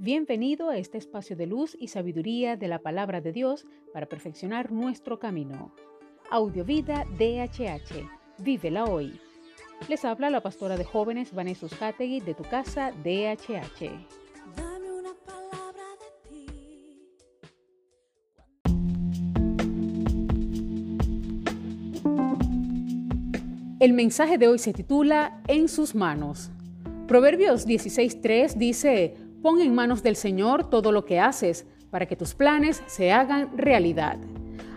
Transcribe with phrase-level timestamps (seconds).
[0.00, 4.70] Bienvenido a este espacio de luz y sabiduría de la palabra de Dios para perfeccionar
[4.70, 5.74] nuestro camino.
[6.30, 8.08] Audiovida DHH.
[8.38, 9.18] Vívela hoy.
[9.88, 13.90] Les habla la pastora de jóvenes Vanessa Hategui de tu casa DHH.
[14.56, 16.46] Dame una palabra de ti.
[23.80, 26.52] El mensaje de hoy se titula En sus manos.
[27.08, 32.34] Proverbios 16.3 dice, Pon en manos del Señor todo lo que haces para que tus
[32.34, 34.18] planes se hagan realidad.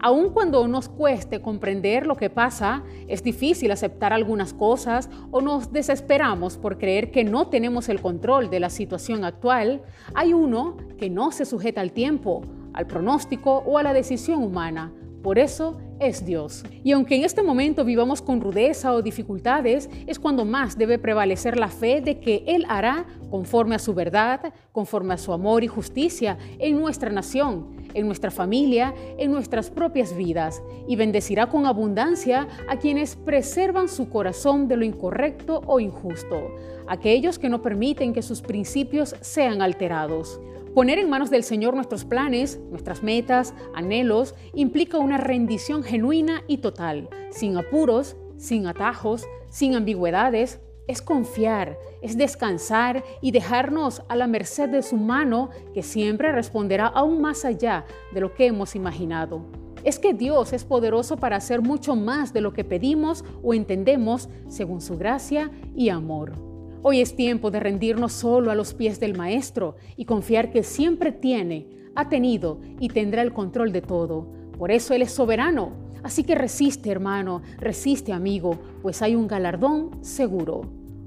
[0.00, 5.72] Aun cuando nos cueste comprender lo que pasa, es difícil aceptar algunas cosas o nos
[5.72, 9.82] desesperamos por creer que no tenemos el control de la situación actual,
[10.14, 14.92] hay uno que no se sujeta al tiempo, al pronóstico o a la decisión humana.
[15.26, 16.62] Por eso es Dios.
[16.84, 21.58] Y aunque en este momento vivamos con rudeza o dificultades, es cuando más debe prevalecer
[21.58, 25.66] la fe de que Él hará conforme a su verdad, conforme a su amor y
[25.66, 32.46] justicia en nuestra nación, en nuestra familia, en nuestras propias vidas, y bendecirá con abundancia
[32.68, 36.54] a quienes preservan su corazón de lo incorrecto o injusto,
[36.86, 40.38] aquellos que no permiten que sus principios sean alterados.
[40.76, 46.58] Poner en manos del Señor nuestros planes, nuestras metas, anhelos, implica una rendición genuina y
[46.58, 50.60] total, sin apuros, sin atajos, sin ambigüedades.
[50.86, 56.88] Es confiar, es descansar y dejarnos a la merced de su mano que siempre responderá
[56.88, 59.46] aún más allá de lo que hemos imaginado.
[59.82, 64.28] Es que Dios es poderoso para hacer mucho más de lo que pedimos o entendemos
[64.48, 66.55] según su gracia y amor.
[66.88, 71.10] Hoy es tiempo de rendirnos solo a los pies del Maestro y confiar que siempre
[71.10, 74.28] tiene, ha tenido y tendrá el control de todo.
[74.56, 75.72] Por eso Él es soberano.
[76.04, 80.60] Así que resiste, hermano, resiste, amigo, pues hay un galardón seguro.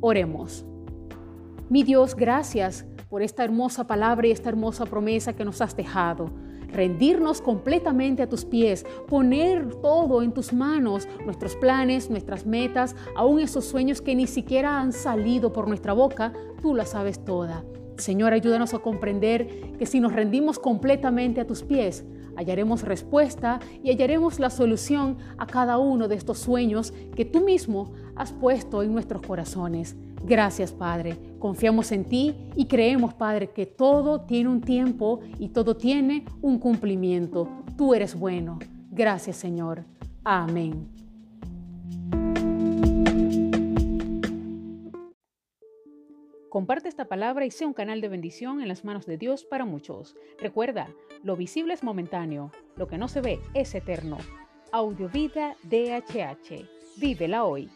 [0.00, 0.64] Oremos.
[1.68, 6.32] Mi Dios, gracias por esta hermosa palabra y esta hermosa promesa que nos has dejado
[6.72, 13.40] rendirnos completamente a tus pies, poner todo en tus manos, nuestros planes, nuestras metas, aún
[13.40, 17.64] esos sueños que ni siquiera han salido por nuestra boca, tú las sabes toda.
[17.96, 22.04] Señor, ayúdanos a comprender que si nos rendimos completamente a tus pies,
[22.36, 27.92] hallaremos respuesta y hallaremos la solución a cada uno de estos sueños que tú mismo
[28.16, 29.96] has puesto en nuestros corazones.
[30.22, 31.16] Gracias, Padre.
[31.38, 36.58] Confiamos en ti y creemos, Padre, que todo tiene un tiempo y todo tiene un
[36.58, 37.48] cumplimiento.
[37.76, 38.58] Tú eres bueno.
[38.90, 39.84] Gracias, Señor.
[40.24, 40.88] Amén.
[46.50, 49.64] Comparte esta palabra y sea un canal de bendición en las manos de Dios para
[49.64, 50.16] muchos.
[50.40, 50.88] Recuerda,
[51.22, 54.18] lo visible es momentáneo, lo que no se ve es eterno.
[54.72, 56.66] Audiovida DHH.
[56.96, 57.70] Vívela hoy.